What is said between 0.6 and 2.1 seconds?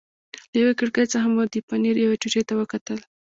یوې کړکۍ څخه مو د پنیرو